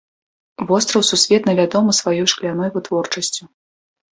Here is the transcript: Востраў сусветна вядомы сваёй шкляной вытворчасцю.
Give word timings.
Востраў 0.69 1.03
сусветна 1.11 1.51
вядомы 1.61 1.91
сваёй 1.99 2.27
шкляной 2.33 2.69
вытворчасцю. 2.79 3.43